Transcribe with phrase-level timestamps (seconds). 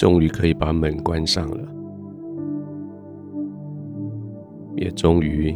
[0.00, 1.68] 终于可以把门关上了，
[4.74, 5.54] 也终于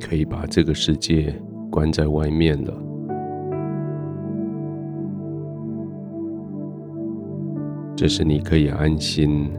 [0.00, 1.34] 可以把这个世界
[1.68, 2.72] 关在外面了。
[7.96, 9.50] 这是你可以安心、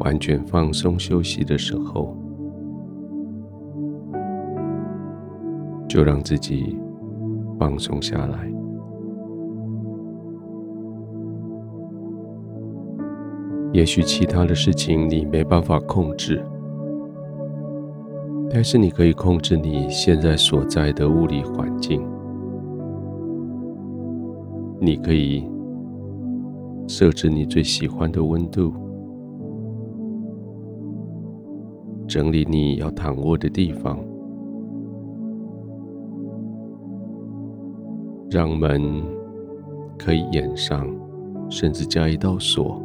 [0.00, 2.14] 完全放松休息的时候，
[5.88, 6.78] 就让自己
[7.58, 8.53] 放松下来。
[13.74, 16.40] 也许其他的事情你没办法控制，
[18.48, 22.00] 但是你可以控制你现在所在的物理环境。
[24.78, 25.44] 你可以
[26.86, 28.72] 设置你最喜欢的温度，
[32.06, 33.98] 整理你要躺卧的地方，
[38.30, 39.02] 让门
[39.98, 40.86] 可以掩上，
[41.50, 42.80] 甚至加一道锁。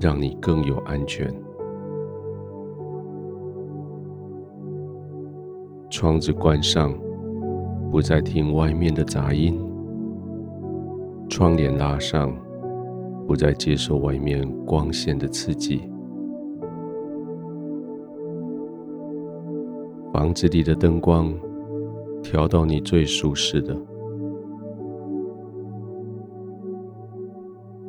[0.00, 1.32] 让你更有安全。
[5.90, 6.92] 窗子关上，
[7.90, 9.54] 不再听外面的杂音；
[11.28, 12.36] 窗帘拉上，
[13.26, 15.88] 不再接受外面光线的刺激。
[20.12, 21.32] 房子里的灯光
[22.22, 23.76] 调到你最舒适的。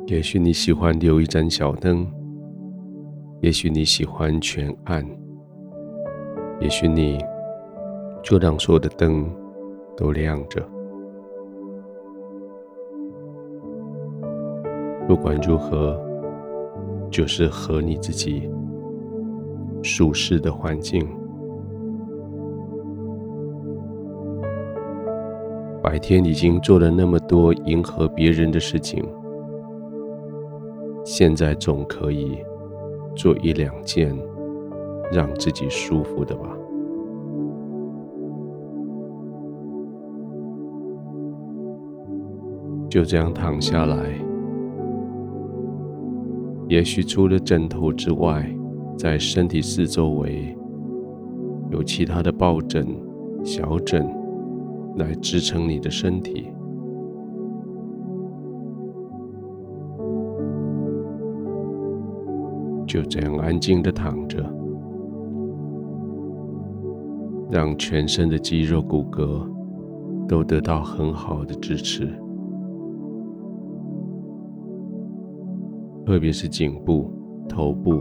[0.06, 2.06] 也许你喜欢留一盏小灯，
[3.40, 5.04] 也许你喜欢全暗，
[6.60, 7.18] 也许你
[8.22, 9.28] 就让所有的灯
[9.96, 10.64] 都亮着。
[15.08, 16.00] 不管如何，
[17.10, 18.48] 就是和你自己
[19.82, 21.04] 舒适的环境。
[25.82, 29.04] 白天已经做了那么多迎合别人的事情。
[31.08, 32.36] 现在总可以
[33.14, 34.12] 做一两件
[35.12, 36.50] 让自己舒服的吧。
[42.90, 43.96] 就这样躺下来，
[46.68, 48.44] 也许除了枕头之外，
[48.98, 50.58] 在身体四周围
[51.70, 52.84] 有其他的抱枕、
[53.44, 54.04] 小枕
[54.96, 56.48] 来支撑你的身体。
[62.86, 64.38] 就这样安静的躺着，
[67.50, 69.46] 让全身的肌肉骨骼
[70.28, 72.06] 都得到很好的支持，
[76.06, 77.10] 特别是颈部、
[77.48, 78.00] 头部，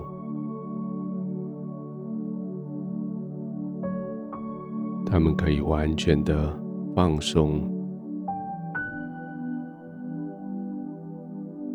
[5.06, 6.56] 他们可以完全的
[6.96, 7.62] 放松，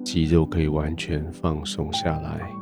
[0.05, 2.60] 肌肉可以完全放松下来。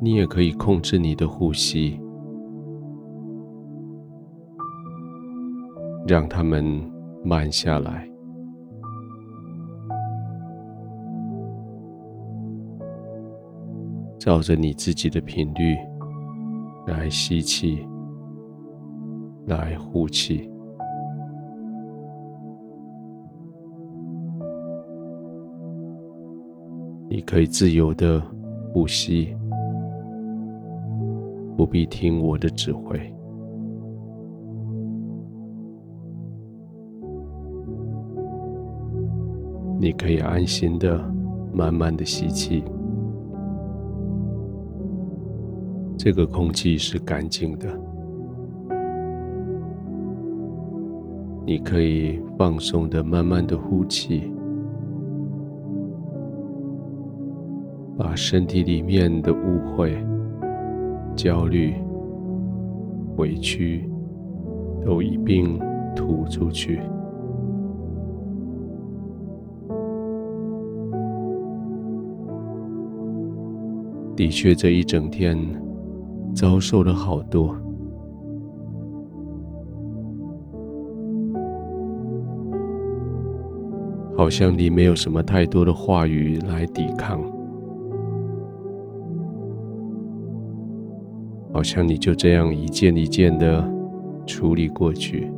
[0.00, 2.00] 你也可以控制你的呼吸，
[6.06, 6.64] 让它们
[7.24, 8.08] 慢下来，
[14.18, 15.76] 照着你自己的频率
[16.86, 17.84] 来吸气，
[19.46, 20.48] 来呼气。
[27.10, 28.22] 你可以自由的
[28.72, 29.36] 呼吸。
[31.58, 32.96] 不必听我的指挥，
[39.80, 41.04] 你可以安心的、
[41.52, 42.62] 慢慢的吸气。
[45.96, 47.66] 这个空气是干净的。
[51.44, 54.32] 你可以放松的、慢慢的呼气，
[57.96, 60.00] 把身体里面的误会。
[61.18, 61.74] 焦虑、
[63.16, 63.90] 委屈
[64.86, 65.58] 都一并
[65.96, 66.78] 吐出去。
[74.14, 75.36] 的确，这一整天
[76.32, 77.56] 遭受了好多，
[84.16, 87.37] 好像你没有什么太多的话语来抵抗。
[91.52, 93.68] 好像你就这样一件一件的
[94.26, 95.30] 处理过去。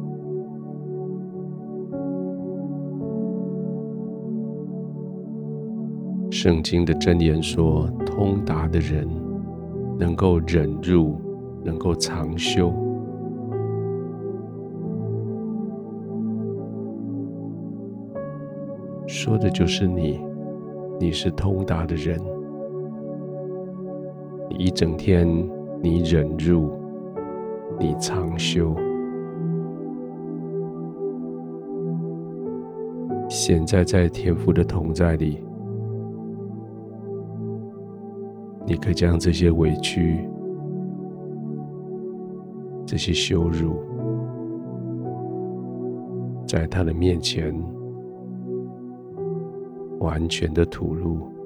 [6.31, 9.09] 圣经的箴言说，通达的人
[9.99, 11.17] 能够忍辱，
[11.65, 12.73] 能够长修。
[19.07, 20.21] 说的就是你，
[20.99, 22.21] 你是通达的人。
[24.51, 25.27] 一整天。
[25.83, 26.71] 你忍辱，
[27.79, 28.77] 你长修。
[33.31, 35.43] 现在在天父的同在里，
[38.67, 40.29] 你可以将这些委屈、
[42.85, 43.77] 这些羞辱，
[46.47, 47.55] 在他的面前
[50.01, 51.40] 完全的吐露。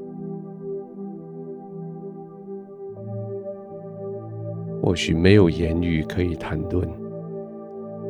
[4.84, 6.86] 或许没有言语可以谈论，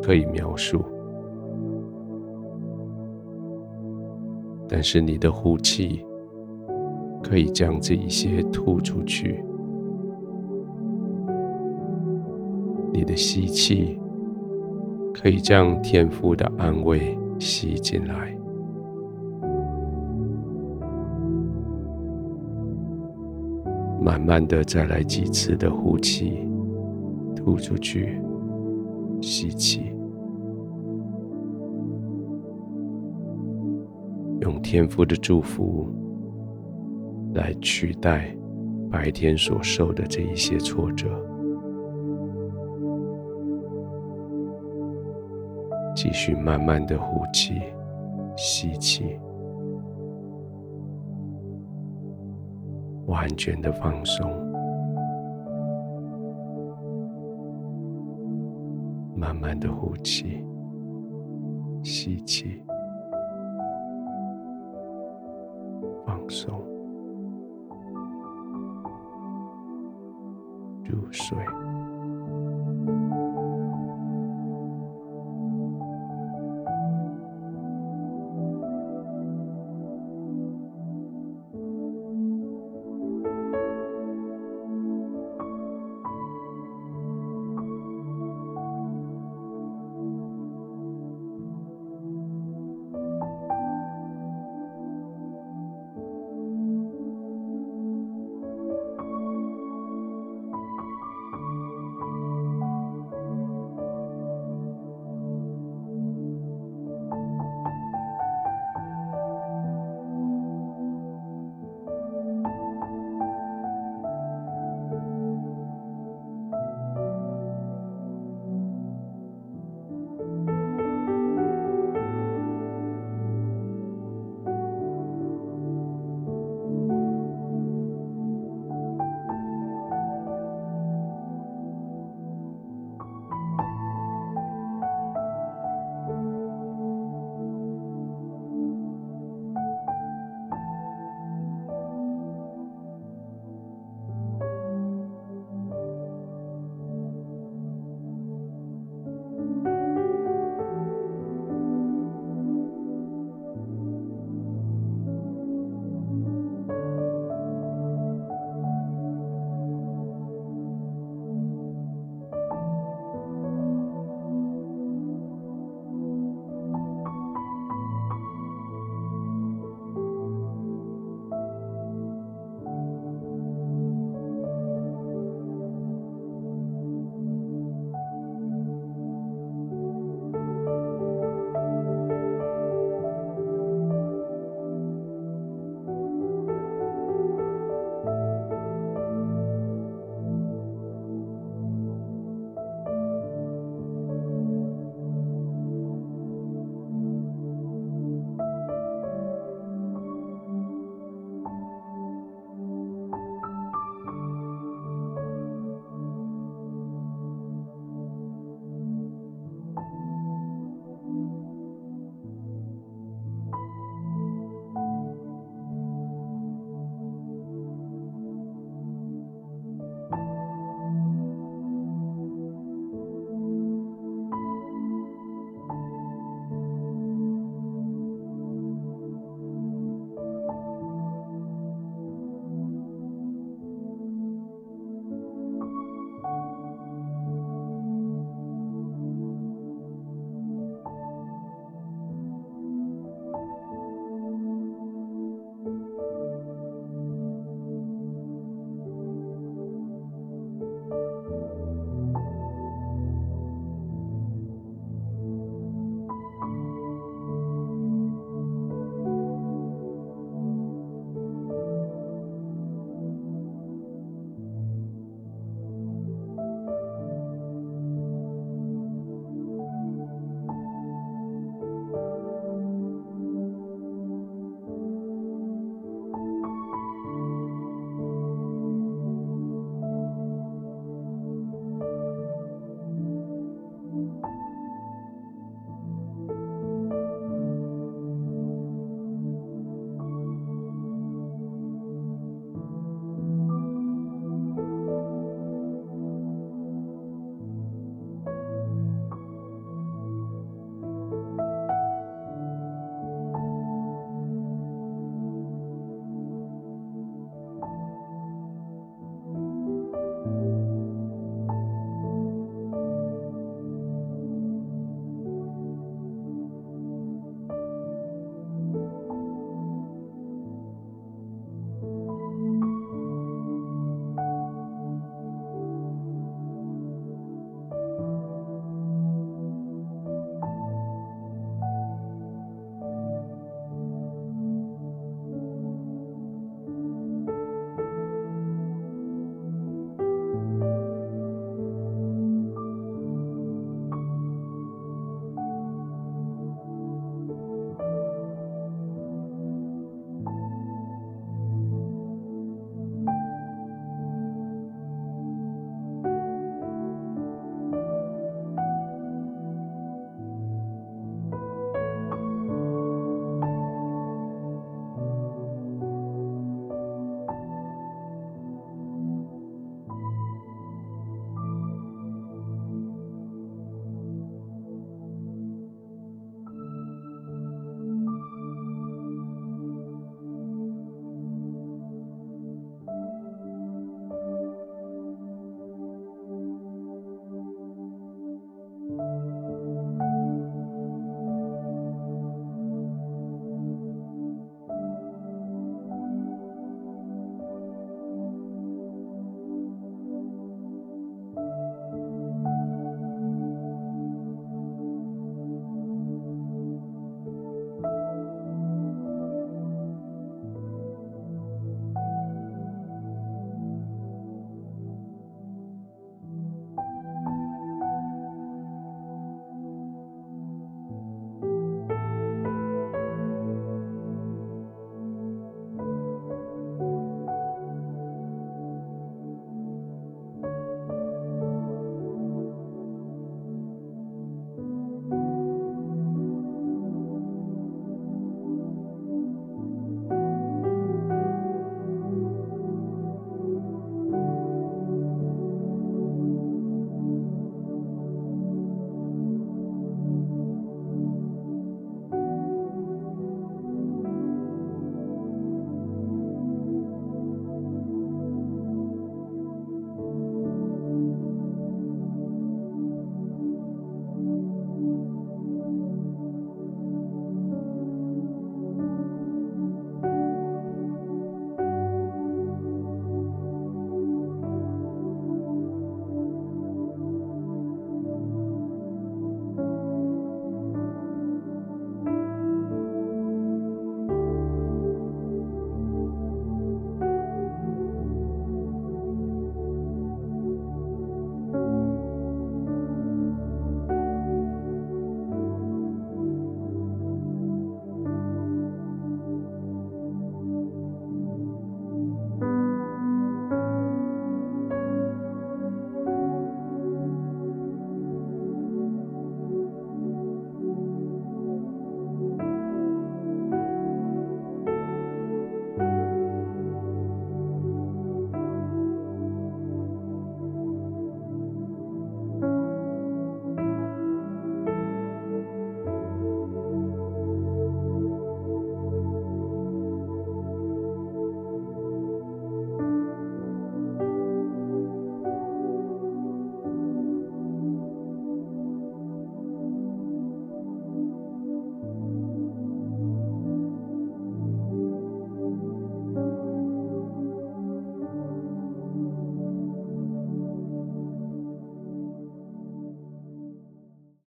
[0.02, 0.84] 可以描述。
[4.68, 6.04] 但是你的呼气
[7.22, 9.40] 可以将这一些吐出去，
[12.92, 13.96] 你的吸气
[15.14, 18.36] 可以将天父的安慰吸进来，
[24.02, 26.40] 慢慢的再来几次的呼气，
[27.44, 28.18] 吐出去，
[29.20, 29.92] 吸气。
[34.40, 35.86] 用天赋的祝福
[37.34, 38.34] 来取代
[38.90, 41.06] 白天所受的这一些挫折，
[45.94, 47.60] 继续慢慢的呼气、
[48.38, 49.18] 吸气，
[53.06, 54.30] 完全的放松，
[59.24, 60.44] 慢慢的呼气、
[61.82, 62.62] 吸气。
[66.04, 66.62] 放松，
[70.84, 71.38] 入睡。